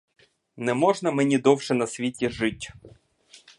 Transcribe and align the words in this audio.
Не 0.57 0.73
можна 0.73 1.11
мені 1.11 1.37
довше 1.37 1.73
на 1.73 1.87
світі 1.87 2.29
жить. 2.29 2.71